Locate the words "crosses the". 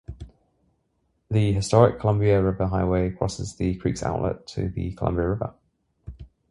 3.11-3.75